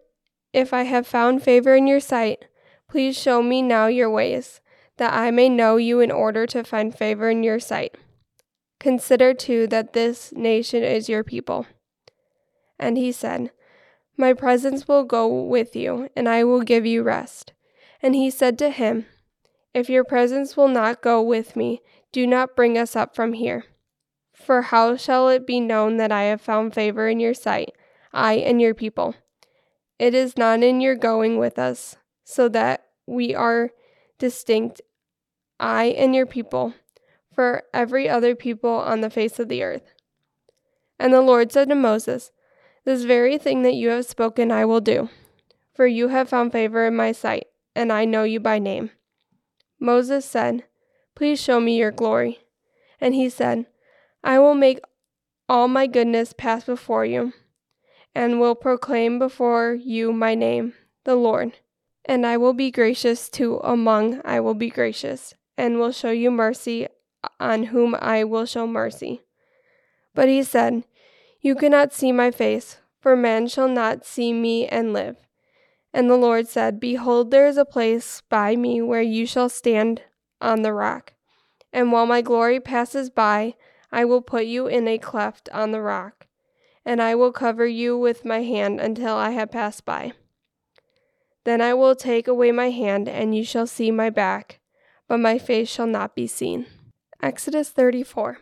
if 0.53 0.75
I 0.75 0.83
have 0.83 1.07
found 1.07 1.43
favor 1.43 1.75
in 1.75 1.87
your 1.87 2.01
sight, 2.01 2.45
please 2.87 3.17
show 3.19 3.43
me 3.43 3.63
now 3.63 3.87
your 3.87 4.11
ways, 4.11 4.61
that 4.99 5.15
I 5.15 5.31
may 5.31 5.49
know 5.49 5.79
you 5.79 5.99
in 6.01 6.11
order 6.11 6.47
to 6.49 6.63
find 6.63 6.95
favor 6.95 7.31
in 7.31 7.43
your 7.43 7.59
sight. 7.59 7.97
Consider 8.79 9.33
too 9.33 9.67
that 9.69 9.95
this 9.95 10.35
nation 10.37 10.83
is 10.83 11.09
your 11.09 11.25
people. 11.25 11.65
And 12.79 12.99
he 12.99 13.13
said, 13.13 13.51
My 14.17 14.33
presence 14.33 14.89
will 14.89 15.05
go 15.05 15.27
with 15.27 15.77
you, 15.77 16.09
and 16.17 16.29
I 16.29 16.43
will 16.45 16.63
give 16.63 16.87
you 16.87 17.03
rest. 17.03 17.53
And 18.03 18.15
he 18.15 18.31
said 18.31 18.59
to 18.59 18.71
him, 18.71 19.07
If 19.75 19.91
your 19.91 20.05
presence 20.05 20.57
will 20.57 20.69
not 20.69 21.03
go 21.03 21.21
with 21.21 21.57
me, 21.57 21.83
do 22.13 22.27
not 22.27 22.57
bring 22.57 22.79
us 22.79 22.97
up 22.97 23.15
from 23.15 23.35
here. 23.35 23.65
For 24.33 24.63
how 24.63 24.97
shall 24.97 25.29
it 25.29 25.47
be 25.47 25.61
known 25.61 25.97
that 25.99 26.13
I 26.13 26.25
have 26.25 26.41
found 26.41 26.73
favor 26.73 27.09
in 27.09 27.21
your 27.21 27.35
sight, 27.35 27.75
I 28.13 28.35
and 28.35 28.61
your 28.61 28.75
people? 28.75 29.15
It 29.99 30.15
is 30.15 30.37
not 30.37 30.63
in 30.63 30.81
your 30.81 30.95
going 30.95 31.39
with 31.39 31.59
us, 31.59 31.97
so 32.25 32.49
that 32.51 32.87
we 33.07 33.35
are 33.35 33.71
distinct, 34.19 34.81
I 35.61 35.87
and 35.87 36.15
your 36.15 36.27
people, 36.27 36.75
for 37.35 37.65
every 37.73 38.09
other 38.09 38.35
people 38.35 38.71
on 38.71 39.01
the 39.01 39.11
face 39.11 39.39
of 39.39 39.49
the 39.49 39.63
earth. 39.63 39.93
And 40.99 41.13
the 41.13 41.21
Lord 41.21 41.53
said 41.53 41.69
to 41.69 41.75
Moses, 41.75 42.31
This 42.87 43.02
very 43.02 43.37
thing 43.37 43.62
that 43.62 43.75
you 43.75 43.88
have 43.88 44.07
spoken 44.07 44.52
I 44.52 44.64
will 44.64 44.81
do, 44.81 45.11
for 45.75 45.88
you 45.88 46.07
have 46.09 46.28
found 46.28 46.52
favor 46.52 46.87
in 46.87 46.95
my 46.95 47.11
sight, 47.11 47.49
and 47.75 47.93
I 47.93 48.05
know 48.05 48.23
you 48.23 48.38
by 48.38 48.61
name. 48.61 48.90
Moses 49.81 50.25
said, 50.25 50.62
Please 51.16 51.43
show 51.43 51.59
me 51.59 51.76
your 51.76 51.90
glory. 51.90 52.38
And 53.00 53.12
he 53.12 53.28
said, 53.28 53.66
I 54.23 54.38
will 54.38 54.55
make 54.55 54.81
all 55.49 55.66
my 55.66 55.88
goodness 55.88 56.33
pass 56.33 56.64
before 56.64 57.05
you 57.05 57.33
and 58.14 58.38
will 58.38 58.55
proclaim 58.55 59.19
before 59.19 59.75
you 59.75 60.12
my 60.12 60.37
name, 60.37 60.73
the 61.02 61.16
Lord. 61.16 61.55
And 62.05 62.25
I 62.25 62.37
will 62.37 62.55
be 62.55 62.71
gracious 62.71 63.28
to 63.31 63.57
among 63.64 64.23
I 64.25 64.38
will 64.38 64.55
be 64.55 64.71
gracious, 64.71 65.35
and 65.59 65.81
will 65.81 65.90
show 65.90 66.12
you 66.12 66.31
mercy 66.31 66.87
on 67.40 67.64
whom 67.64 67.97
I 67.99 68.23
will 68.23 68.47
show 68.47 68.64
mercy. 68.64 69.23
But 70.14 70.28
he 70.28 70.45
said, 70.45 70.85
You 71.47 71.55
cannot 71.55 71.93
see 71.93 72.11
my 72.11 72.33
face, 72.33 72.79
for 72.99 73.15
man 73.15 73.47
shall 73.47 73.69
not 73.69 74.05
see 74.05 74.33
me 74.33 74.67
and 74.67 74.93
live. 74.93 75.29
And 75.95 76.11
the 76.11 76.17
Lord 76.17 76.49
said, 76.49 76.81
Behold, 76.81 77.31
there 77.31 77.47
is 77.47 77.57
a 77.57 77.65
place 77.65 78.21
by 78.29 78.57
me 78.57 78.83
where 78.83 79.00
you 79.00 79.26
shall 79.26 79.49
stand 79.49 80.03
on 80.41 80.62
the 80.62 80.73
rock. 80.73 81.12
And 81.73 81.93
while 81.93 82.05
my 82.05 82.21
glory 82.21 82.59
passes 82.59 83.11
by, 83.11 83.55
I 83.93 84.05
will 84.05 84.23
put 84.23 84.47
you 84.47 84.67
in 84.67 84.88
a 84.88 84.99
cleft 84.99 85.49
on 85.53 85.71
the 85.71 85.81
rock 85.81 86.26
and 86.85 87.00
I 87.00 87.15
will 87.15 87.31
cover 87.31 87.65
you 87.65 87.97
with 87.97 88.25
my 88.25 88.43
hand 88.43 88.81
until 88.81 89.15
I 89.15 89.31
have 89.31 89.53
passed 89.53 89.85
by. 89.85 90.15
Then 91.45 91.61
I 91.61 91.75
will 91.75 91.95
take 91.95 92.26
away 92.26 92.50
my 92.50 92.71
hand, 92.71 93.09
and 93.09 93.37
you 93.37 93.45
shall 93.45 93.69
see 93.69 93.93
my 93.93 94.11
back, 94.11 94.59
but 95.07 95.21
my 95.21 95.38
face 95.38 95.69
shall 95.69 95.87
not 95.87 96.17
be 96.17 96.26
seen. 96.26 96.67
Exodus 97.23 97.71
34. 97.71 98.38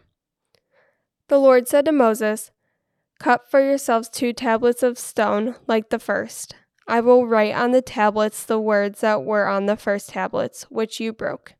The 1.28 1.36
Lord 1.36 1.68
said 1.68 1.84
to 1.84 1.92
Moses, 1.92 2.50
Cut 3.24 3.50
for 3.50 3.58
yourselves 3.58 4.10
two 4.10 4.34
tablets 4.34 4.82
of 4.82 4.98
stone 4.98 5.54
like 5.66 5.88
the 5.88 5.98
first. 5.98 6.56
I 6.86 7.00
will 7.00 7.26
write 7.26 7.54
on 7.54 7.70
the 7.70 7.80
tablets 7.80 8.44
the 8.44 8.60
words 8.60 9.00
that 9.00 9.24
were 9.24 9.46
on 9.46 9.64
the 9.64 9.78
first 9.78 10.10
tablets, 10.10 10.64
which 10.64 11.00
you 11.00 11.10
broke. 11.10 11.54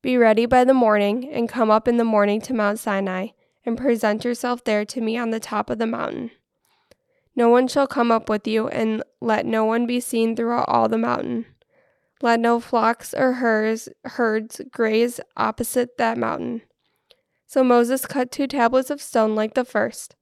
Be 0.00 0.16
ready 0.16 0.46
by 0.46 0.64
the 0.64 0.72
morning, 0.72 1.30
and 1.30 1.50
come 1.50 1.70
up 1.70 1.86
in 1.86 1.98
the 1.98 2.02
morning 2.02 2.40
to 2.40 2.54
Mount 2.54 2.78
Sinai 2.78 3.26
and 3.66 3.76
present 3.76 4.24
yourself 4.24 4.64
there 4.64 4.86
to 4.86 5.02
me 5.02 5.18
on 5.18 5.28
the 5.28 5.38
top 5.38 5.68
of 5.68 5.76
the 5.76 5.86
mountain. 5.86 6.30
No 7.34 7.50
one 7.50 7.68
shall 7.68 7.86
come 7.86 8.10
up 8.10 8.30
with 8.30 8.48
you, 8.48 8.66
and 8.68 9.02
let 9.20 9.44
no 9.44 9.66
one 9.66 9.86
be 9.86 10.00
seen 10.00 10.34
throughout 10.34 10.64
all 10.66 10.88
the 10.88 10.96
mountain. 10.96 11.44
Let 12.22 12.40
no 12.40 12.58
flocks 12.58 13.12
or 13.12 13.34
herds, 13.34 13.90
herds 14.02 14.62
graze 14.70 15.20
opposite 15.36 15.98
that 15.98 16.16
mountain. 16.16 16.62
So 17.46 17.62
Moses 17.62 18.06
cut 18.06 18.30
two 18.32 18.46
tablets 18.46 18.88
of 18.88 19.02
stone 19.02 19.34
like 19.34 19.52
the 19.52 19.66
first. 19.66 20.16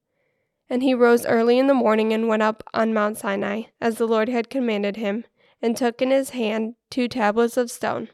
And 0.68 0.83
he 0.83 0.94
rose 0.94 1.26
early 1.26 1.59
in 1.59 1.66
the 1.66 1.75
morning 1.75 2.12
and 2.12 2.28
went 2.28 2.42
up 2.42 2.62
on 2.73 2.94
Mount 2.94 3.18
Sinai, 3.18 3.64
as 3.80 3.97
the 3.97 4.06
Lord 4.06 4.28
had 4.28 4.50
commanded 4.50 4.97
him, 4.97 5.25
and 5.61 5.76
took 5.76 6.00
in 6.00 6.11
his 6.11 6.30
hand 6.30 6.75
two 6.90 7.09
tablets 7.09 7.56
of 7.56 7.71
stone. 7.71 8.09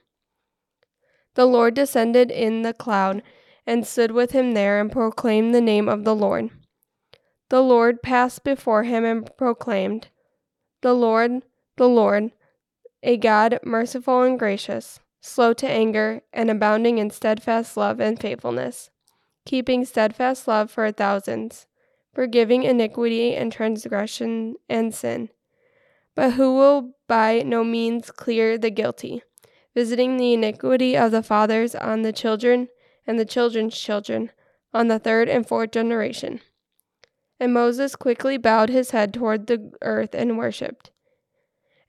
The 1.34 1.46
Lord 1.46 1.74
descended 1.74 2.30
in 2.30 2.62
the 2.62 2.74
cloud 2.74 3.22
and 3.66 3.86
stood 3.86 4.10
with 4.10 4.32
him 4.32 4.52
there 4.52 4.80
and 4.80 4.90
proclaimed 4.90 5.54
the 5.54 5.60
name 5.60 5.88
of 5.88 6.04
the 6.04 6.14
Lord. 6.14 6.50
The 7.50 7.62
Lord 7.62 8.02
passed 8.02 8.44
before 8.44 8.84
him 8.84 9.04
and 9.04 9.30
proclaimed, 9.36 10.08
The 10.82 10.94
Lord, 10.94 11.42
the 11.76 11.88
Lord, 11.88 12.30
a 13.02 13.16
God 13.16 13.58
merciful 13.64 14.22
and 14.22 14.38
gracious, 14.38 15.00
slow 15.20 15.52
to 15.54 15.68
anger, 15.68 16.22
and 16.32 16.50
abounding 16.50 16.98
in 16.98 17.10
steadfast 17.10 17.76
love 17.76 18.00
and 18.00 18.20
faithfulness, 18.20 18.90
keeping 19.46 19.84
steadfast 19.84 20.46
love 20.46 20.70
for 20.70 20.90
thousands, 20.92 21.66
forgiving 22.12 22.62
iniquity 22.64 23.34
and 23.34 23.52
transgression 23.52 24.56
and 24.68 24.94
sin, 24.94 25.28
but 26.14 26.32
who 26.32 26.54
will 26.54 26.92
by 27.06 27.42
no 27.44 27.64
means 27.64 28.10
clear 28.10 28.58
the 28.58 28.70
guilty, 28.70 29.22
visiting 29.74 30.16
the 30.16 30.34
iniquity 30.34 30.96
of 30.96 31.10
the 31.10 31.22
fathers 31.22 31.74
on 31.74 32.02
the 32.02 32.12
children 32.12 32.68
and 33.06 33.18
the 33.18 33.24
children's 33.24 33.78
children, 33.78 34.30
on 34.72 34.88
the 34.88 34.98
third 34.98 35.28
and 35.28 35.46
fourth 35.46 35.72
generation. 35.72 36.40
And 37.38 37.54
Moses 37.54 37.96
quickly 37.96 38.36
bowed 38.36 38.68
his 38.68 38.90
head 38.90 39.14
toward 39.14 39.46
the 39.46 39.72
earth 39.80 40.14
and 40.14 40.36
worshipped. 40.36 40.90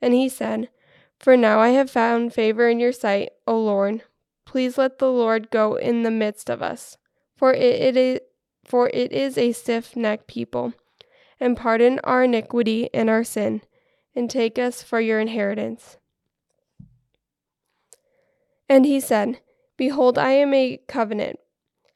And 0.00 0.14
he 0.14 0.28
said, 0.28 0.70
For 1.18 1.36
now 1.36 1.60
I 1.60 1.68
have 1.70 1.90
found 1.90 2.32
favor 2.32 2.68
in 2.68 2.80
your 2.80 2.92
sight, 2.92 3.30
O 3.46 3.58
Lord. 3.60 4.02
Please 4.44 4.78
let 4.78 4.98
the 4.98 5.10
Lord 5.10 5.50
go 5.50 5.76
in 5.76 6.02
the 6.02 6.10
midst 6.10 6.50
of 6.50 6.62
us, 6.62 6.96
for 7.36 7.52
it, 7.52 7.60
it 7.62 7.96
is 7.96 8.20
for 8.64 8.88
it 8.90 9.12
is 9.12 9.36
a 9.36 9.52
stiff 9.52 9.96
necked 9.96 10.26
people, 10.26 10.72
and 11.40 11.56
pardon 11.56 12.00
our 12.04 12.24
iniquity 12.24 12.88
and 12.94 13.10
our 13.10 13.24
sin, 13.24 13.62
and 14.14 14.30
take 14.30 14.58
us 14.58 14.82
for 14.82 15.00
your 15.00 15.20
inheritance. 15.20 15.98
And 18.68 18.86
he 18.86 19.00
said, 19.00 19.40
Behold, 19.76 20.18
I 20.18 20.30
am 20.32 20.54
a 20.54 20.78
covenant. 20.88 21.38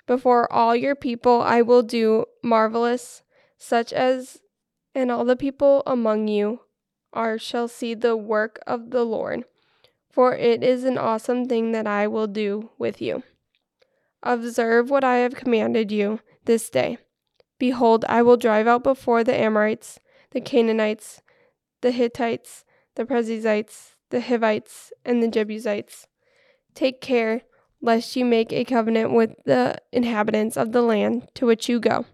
Before 0.07 0.53
all 0.53 0.77
your 0.77 0.95
people 0.95 1.41
I 1.41 1.63
will 1.63 1.83
do 1.83 2.27
marvelous, 2.43 3.23
such 3.57 3.93
as, 3.93 4.41
and 4.95 5.11
all 5.11 5.25
the 5.25 5.37
people 5.37 5.83
among 5.87 6.29
you 6.29 6.61
are 7.13 7.39
shall 7.39 7.69
see 7.69 7.95
the 7.95 8.17
work 8.17 8.61
of 8.67 8.91
the 8.91 9.05
Lord, 9.05 9.45
for 10.11 10.35
it 10.35 10.63
is 10.63 10.85
an 10.85 10.99
awesome 10.99 11.47
thing 11.47 11.73
that 11.73 11.87
I 11.87 12.07
will 12.07 12.27
do 12.27 12.71
with 12.79 13.01
you. 13.01 13.23
Observe 14.23 14.91
what 14.91 15.05
I 15.05 15.17
have 15.17 15.35
commanded 15.35 15.91
you 15.91 16.21
this 16.47 16.71
day. 16.71 16.99
Behold, 17.59 18.05
I 18.09 18.23
will 18.23 18.37
drive 18.37 18.67
out 18.67 18.83
before 18.83 19.23
the 19.23 19.39
Amorites, 19.39 19.99
the 20.31 20.41
Canaanites, 20.41 21.23
the 21.83 21.91
Hittites, 21.91 22.65
the 22.95 23.05
Perizzites, 23.05 23.95
the 24.11 24.21
Hivites, 24.21 24.93
and 25.05 25.23
the 25.23 25.29
Jebusites. 25.29 26.07
Take 26.75 27.01
care 27.01 27.43
lest 27.81 28.17
you 28.17 28.25
make 28.25 28.53
a 28.53 28.65
covenant 28.65 29.13
with 29.13 29.35
the 29.45 29.77
inhabitants 29.93 30.57
of 30.57 30.73
the 30.73 30.83
land 30.83 31.29
to 31.35 31.47
which 31.47 31.69
you 31.69 31.79
go, 31.79 32.05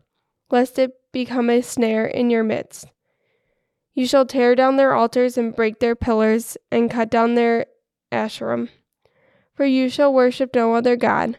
lest 0.51 0.79
it 0.79 0.93
become 1.13 1.49
a 1.51 1.63
snare 1.63 2.07
in 2.07 2.31
your 2.31 2.43
midst. 2.43 2.87
You 3.95 4.07
shall 4.07 4.27
tear 4.27 4.55
down 4.55 4.77
their 4.77 4.95
altars 4.95 5.37
and 5.37 5.55
break 5.55 5.79
their 5.79 5.95
pillars 5.95 6.57
and 6.71 6.91
cut 6.91 7.11
down 7.11 7.35
their 7.35 7.67
asherim. 8.11 8.69
For 9.55 9.67
you 9.67 9.89
shall 9.89 10.15
worship 10.15 10.55
no 10.55 10.75
other 10.75 10.97
God, 10.97 11.39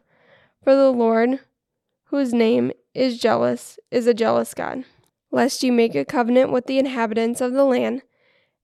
for 0.64 0.76
the 0.76 0.92
Lord, 0.92 1.40
whose 2.06 2.34
name 2.34 2.72
is 2.94 3.20
jealous, 3.20 3.80
is 3.92 4.08
a 4.08 4.14
jealous 4.14 4.54
God. 4.54 4.84
Lest 5.32 5.64
you 5.64 5.72
make 5.72 5.96
a 5.96 6.06
covenant 6.06 6.52
with 6.52 6.68
the 6.68 6.78
inhabitants 6.78 7.42
of 7.42 7.54
the 7.54 7.66
land, 7.66 8.04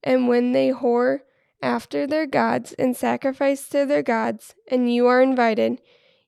and 0.04 0.28
when 0.28 0.52
they 0.52 0.72
whore 0.72 1.22
after 1.62 2.06
their 2.06 2.28
gods 2.28 2.74
and 2.74 2.96
sacrifice 2.96 3.68
to 3.70 3.86
their 3.86 4.04
gods, 4.04 4.56
and 4.70 4.94
you 4.94 5.08
are 5.08 5.22
invited, 5.22 5.82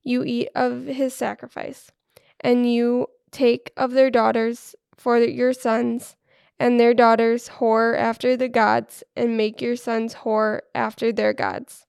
you 0.03 0.23
eat 0.23 0.49
of 0.55 0.85
his 0.85 1.13
sacrifice, 1.13 1.91
and 2.39 2.71
you 2.71 3.07
take 3.31 3.71
of 3.77 3.91
their 3.91 4.09
daughters 4.09 4.75
for 4.95 5.17
your 5.17 5.53
sons, 5.53 6.15
and 6.59 6.79
their 6.79 6.93
daughters 6.93 7.49
whore 7.59 7.97
after 7.97 8.35
the 8.35 8.49
gods, 8.49 9.03
and 9.15 9.37
make 9.37 9.61
your 9.61 9.75
sons 9.75 10.15
whore 10.15 10.61
after 10.75 11.11
their 11.11 11.33
gods. 11.33 11.85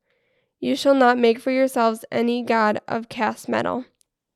You 0.61 0.76
shall 0.76 0.95
not 0.95 1.19
make 1.19 1.40
for 1.40 1.50
yourselves 1.50 2.04
any 2.12 2.42
god 2.42 2.81
of 2.87 3.09
cast 3.09 3.49
metal. 3.49 3.87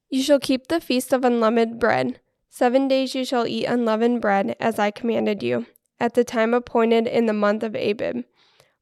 You 0.09 0.23
shall 0.23 0.39
keep 0.41 0.69
the 0.69 0.81
feast 0.81 1.13
of 1.13 1.25
unleavened 1.25 1.79
bread. 1.79 2.21
Seven 2.49 2.89
days 2.89 3.15
you 3.15 3.25
shall 3.25 3.47
eat 3.47 3.67
unleavened 3.67 4.21
bread, 4.21 4.57
as 4.61 4.79
I 4.79 4.91
commanded 4.91 5.43
you, 5.43 5.67
at 6.01 6.15
the 6.15 6.25
time 6.25 6.55
appointed 6.55 7.07
in 7.07 7.27
the 7.27 7.33
month 7.33 7.63
of 7.63 7.75
Abib 7.75 8.25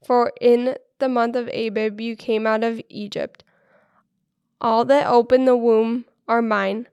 for 0.04 0.33
in 0.40 0.76
the 0.99 1.09
month 1.09 1.35
of 1.35 1.49
Abib 1.49 2.00
you 2.00 2.14
came 2.14 2.47
out 2.47 2.62
of 2.62 2.81
Egypt. 2.88 3.43
All 4.61 4.85
that 4.85 5.07
open 5.07 5.45
the 5.45 5.57
womb 5.57 6.04
are 6.28 6.43
mine, 6.43 6.88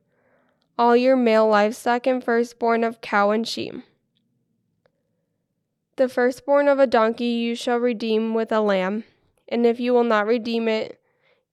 all 0.77 0.95
your 0.95 1.15
male 1.15 1.47
livestock 1.47 2.07
and 2.07 2.23
firstborn 2.23 2.83
of 2.83 3.01
cow 3.01 3.31
and 3.31 3.47
sheep. 3.47 3.75
The 5.97 6.09
firstborn 6.09 6.67
of 6.67 6.79
a 6.79 6.87
donkey 6.87 7.25
you 7.25 7.55
shall 7.55 7.77
redeem 7.77 8.33
with 8.33 8.51
a 8.51 8.61
lamb, 8.61 9.03
and 9.47 9.65
if 9.65 9.79
you 9.79 9.93
will 9.93 10.03
not 10.03 10.25
redeem 10.25 10.67
it, 10.67 10.99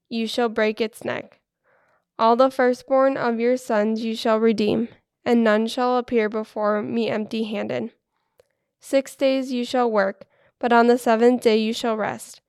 you 0.09 0.27
shall 0.27 0.49
break 0.49 0.81
its 0.81 1.05
neck. 1.05 1.38
All 2.19 2.37
the 2.37 2.51
firstborn 2.51 3.17
of 3.17 3.39
your 3.39 3.57
sons 3.57 4.05
you 4.05 4.15
shall 4.15 4.41
redeem, 4.41 4.89
and 5.25 5.45
none 5.45 5.67
shall 5.67 5.99
appear 5.99 6.29
before 6.29 6.83
me 6.83 7.09
empty 7.09 7.45
handed. 7.45 7.93
Six 8.81 9.15
days 9.17 9.53
you 9.53 9.65
shall 9.65 9.91
work 9.91 10.27
but 10.59 10.73
on 10.73 10.87
the 10.87 10.99
seventh 10.99 11.43
day 11.43 11.57
you 11.57 11.73
shall 11.73 11.97
rest. 11.97 12.41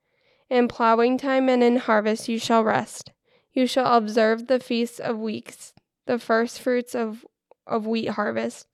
In 0.48 0.68
plowing 0.68 1.16
time 1.16 1.48
and 1.48 1.62
in 1.62 1.76
harvest 1.76 2.28
you 2.28 2.38
shall 2.38 2.64
rest. 2.64 3.12
You 3.52 3.66
shall 3.66 3.96
observe 3.96 4.46
the 4.46 4.60
feasts 4.60 4.98
of 4.98 5.18
weeks, 5.18 5.72
the 6.06 6.18
first 6.18 6.60
fruits 6.60 6.94
of, 6.94 7.24
of 7.66 7.86
wheat 7.86 8.10
harvest, 8.10 8.66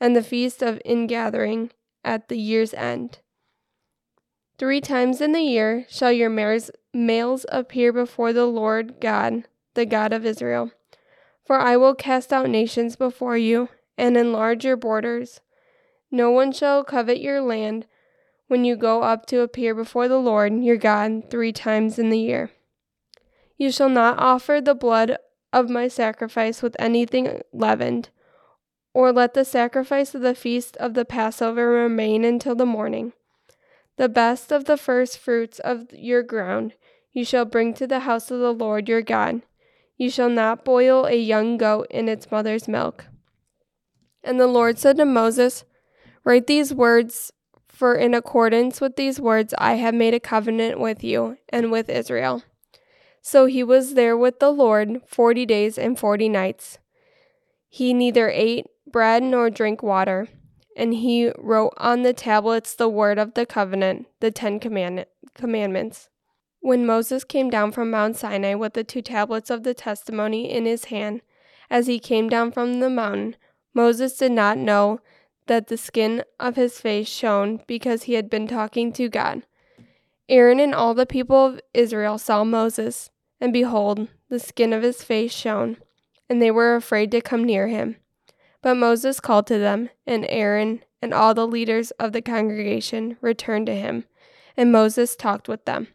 and 0.00 0.16
the 0.16 0.22
feast 0.22 0.62
of 0.62 0.80
ingathering, 0.84 1.70
at 2.04 2.28
the 2.28 2.38
year's 2.38 2.74
end. 2.74 3.20
Three 4.58 4.80
times 4.80 5.20
in 5.20 5.32
the 5.32 5.42
year 5.42 5.86
shall 5.88 6.12
your 6.12 6.30
males 6.30 7.46
appear 7.48 7.92
before 7.92 8.32
the 8.32 8.46
Lord 8.46 9.00
God, 9.00 9.44
the 9.74 9.86
God 9.86 10.12
of 10.12 10.26
Israel. 10.26 10.70
For 11.46 11.56
I 11.56 11.76
will 11.76 11.94
cast 11.94 12.32
out 12.32 12.48
nations 12.48 12.96
before 12.96 13.36
you 13.36 13.68
and 13.98 14.16
enlarge 14.16 14.64
your 14.64 14.76
borders. 14.76 15.40
No 16.10 16.30
one 16.30 16.52
shall 16.52 16.84
covet 16.84 17.20
your 17.20 17.40
land 17.40 17.86
when 18.48 18.64
you 18.64 18.76
go 18.76 19.02
up 19.02 19.26
to 19.26 19.40
appear 19.40 19.74
before 19.74 20.08
the 20.08 20.18
Lord 20.18 20.62
your 20.62 20.76
God 20.76 21.30
three 21.30 21.52
times 21.52 21.98
in 21.98 22.10
the 22.10 22.18
year. 22.18 22.50
You 23.56 23.72
shall 23.72 23.88
not 23.88 24.18
offer 24.18 24.60
the 24.60 24.74
blood 24.74 25.16
of 25.52 25.70
my 25.70 25.88
sacrifice 25.88 26.62
with 26.62 26.76
anything 26.78 27.40
leavened, 27.52 28.10
or 28.94 29.12
let 29.12 29.34
the 29.34 29.44
sacrifice 29.44 30.14
of 30.14 30.22
the 30.22 30.34
feast 30.34 30.76
of 30.78 30.94
the 30.94 31.04
Passover 31.04 31.68
remain 31.68 32.24
until 32.24 32.54
the 32.54 32.66
morning. 32.66 33.12
The 33.96 34.08
best 34.08 34.52
of 34.52 34.64
the 34.64 34.76
first 34.76 35.18
fruits 35.18 35.58
of 35.58 35.92
your 35.92 36.22
ground 36.22 36.74
you 37.12 37.24
shall 37.24 37.44
bring 37.44 37.74
to 37.74 37.86
the 37.86 38.00
house 38.00 38.30
of 38.30 38.40
the 38.40 38.52
Lord 38.52 38.88
your 38.88 39.02
God. 39.02 39.42
You 40.02 40.10
shall 40.10 40.30
not 40.30 40.64
boil 40.64 41.06
a 41.06 41.14
young 41.14 41.56
goat 41.56 41.86
in 41.88 42.08
its 42.08 42.28
mother's 42.28 42.66
milk. 42.66 43.06
And 44.24 44.40
the 44.40 44.48
Lord 44.48 44.76
said 44.76 44.96
to 44.96 45.04
Moses, 45.04 45.64
Write 46.24 46.48
these 46.48 46.74
words, 46.74 47.30
for 47.68 47.94
in 47.94 48.12
accordance 48.12 48.80
with 48.80 48.96
these 48.96 49.20
words 49.20 49.54
I 49.58 49.74
have 49.74 49.94
made 49.94 50.12
a 50.12 50.18
covenant 50.18 50.80
with 50.80 51.04
you 51.04 51.36
and 51.50 51.70
with 51.70 51.88
Israel. 51.88 52.42
So 53.20 53.46
he 53.46 53.62
was 53.62 53.94
there 53.94 54.16
with 54.16 54.40
the 54.40 54.50
Lord 54.50 55.02
forty 55.06 55.46
days 55.46 55.78
and 55.78 55.96
forty 55.96 56.28
nights. 56.28 56.80
He 57.68 57.94
neither 57.94 58.28
ate 58.28 58.66
bread 58.84 59.22
nor 59.22 59.50
drank 59.50 59.84
water 59.84 60.26
and 60.76 60.94
he 60.94 61.30
wrote 61.38 61.74
on 61.76 62.02
the 62.02 62.12
tablets 62.12 62.74
the 62.74 62.88
word 62.88 63.20
of 63.20 63.34
the 63.34 63.46
covenant, 63.46 64.08
the 64.18 64.32
Ten 64.32 64.58
Command- 64.58 65.06
Commandments. 65.34 66.08
When 66.64 66.86
Moses 66.86 67.24
came 67.24 67.50
down 67.50 67.72
from 67.72 67.90
Mount 67.90 68.16
Sinai 68.16 68.54
with 68.54 68.74
the 68.74 68.84
two 68.84 69.02
tablets 69.02 69.50
of 69.50 69.64
the 69.64 69.74
testimony 69.74 70.48
in 70.48 70.64
his 70.64 70.86
hand, 70.86 71.20
as 71.68 71.88
he 71.88 71.98
came 71.98 72.28
down 72.28 72.52
from 72.52 72.78
the 72.78 72.88
mountain, 72.88 73.34
Moses 73.74 74.16
did 74.16 74.30
not 74.30 74.58
know 74.58 75.00
that 75.48 75.66
the 75.66 75.76
skin 75.76 76.22
of 76.38 76.54
his 76.54 76.80
face 76.80 77.08
shone 77.08 77.60
because 77.66 78.04
he 78.04 78.14
had 78.14 78.30
been 78.30 78.46
talking 78.46 78.92
to 78.92 79.08
God. 79.08 79.42
Aaron 80.28 80.60
and 80.60 80.72
all 80.72 80.94
the 80.94 81.04
people 81.04 81.46
of 81.46 81.60
Israel 81.74 82.16
saw 82.16 82.44
Moses, 82.44 83.10
and 83.40 83.52
behold, 83.52 84.06
the 84.28 84.38
skin 84.38 84.72
of 84.72 84.84
his 84.84 85.02
face 85.02 85.32
shone, 85.32 85.78
and 86.28 86.40
they 86.40 86.52
were 86.52 86.76
afraid 86.76 87.10
to 87.10 87.20
come 87.20 87.42
near 87.42 87.66
him. 87.66 87.96
But 88.62 88.76
Moses 88.76 89.18
called 89.18 89.48
to 89.48 89.58
them, 89.58 89.90
and 90.06 90.24
Aaron 90.28 90.84
and 91.02 91.12
all 91.12 91.34
the 91.34 91.48
leaders 91.48 91.90
of 91.92 92.12
the 92.12 92.22
congregation 92.22 93.16
returned 93.20 93.66
to 93.66 93.74
him, 93.74 94.04
and 94.56 94.70
Moses 94.70 95.16
talked 95.16 95.48
with 95.48 95.64
them. 95.64 95.88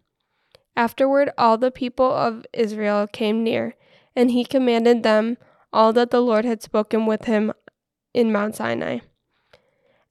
Afterward, 0.77 1.31
all 1.38 1.57
the 1.57 1.72
people 1.72 2.10
of 2.10 2.46
Israel 2.53 3.05
came 3.07 3.43
near, 3.43 3.75
and 4.15 4.31
he 4.31 4.46
commanded 4.46 5.03
them 5.03 5.38
all 5.74 5.91
that 5.91 6.12
the 6.12 6.22
Lord 6.22 6.46
had 6.46 6.62
spoken 6.62 7.05
with 7.05 7.25
him 7.25 7.51
in 8.13 8.31
Mount 8.31 8.55
Sinai. 8.55 9.00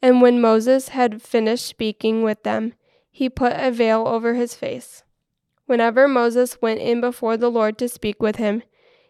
And 0.03 0.21
when 0.21 0.41
Moses 0.41 0.89
had 0.89 1.23
finished 1.23 1.65
speaking 1.65 2.23
with 2.23 2.43
them, 2.43 2.75
he 3.11 3.31
put 3.31 3.55
a 3.57 3.71
veil 3.71 4.07
over 4.07 4.35
his 4.35 4.55
face. 4.55 5.03
Whenever 5.65 6.07
Moses 6.07 6.61
went 6.61 6.81
in 6.81 7.01
before 7.01 7.39
the 7.39 7.51
Lord 7.51 7.79
to 7.79 7.89
speak 7.89 8.21
with 8.21 8.37
him, 8.37 8.63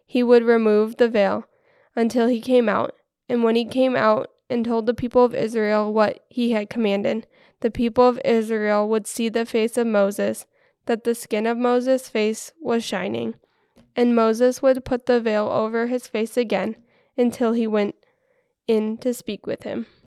he 0.07 0.23
would 0.23 0.45
remove 0.45 0.97
the 0.97 1.09
veil 1.09 1.49
until 1.97 2.29
he 2.29 2.41
came 2.41 2.69
out 2.69 2.95
and 3.29 3.43
when 3.43 3.57
he 3.57 3.65
came 3.65 3.97
out 3.97 4.31
and 4.49 4.65
told 4.65 4.87
the 4.87 4.95
people 4.95 5.25
of 5.25 5.35
Israel 5.35 5.93
what 5.93 6.25
he 6.29 6.53
had 6.53 6.71
commanded, 6.71 7.27
the 7.61 7.71
people 7.71 8.07
of 8.07 8.21
Israel 8.25 8.89
would 8.89 9.07
see 9.07 9.29
the 9.29 9.45
face 9.45 9.77
of 9.77 9.87
Moses, 9.87 10.47
that 10.87 11.05
the 11.05 11.15
skin 11.15 11.47
of 11.47 11.59
Moses' 11.59 12.09
face 12.09 12.53
was 12.61 12.83
shining. 12.85 13.35
And 13.95 14.15
Moses 14.15 14.63
would 14.63 14.85
put 14.85 15.07
the 15.07 15.21
veil 15.21 15.49
over 15.49 15.87
his 15.87 16.07
face 16.07 16.37
again 16.37 16.77
until 17.17 17.53
he 17.53 17.67
went 17.67 17.95
in 18.67 18.99
to 18.99 19.15
speak 19.15 19.47
with 19.47 19.63
him. 19.63 19.87